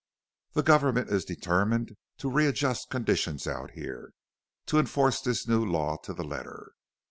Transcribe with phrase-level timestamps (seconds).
[0.53, 4.13] The government is determined to re adjust conditions out here
[4.65, 6.73] to enforce this new law to the letter.